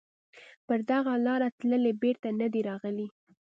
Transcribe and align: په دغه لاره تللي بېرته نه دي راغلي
په 0.67 0.73
دغه 0.89 1.13
لاره 1.25 1.47
تللي 1.59 1.93
بېرته 2.01 2.27
نه 2.41 2.47
دي 2.53 2.61
راغلي 2.69 3.07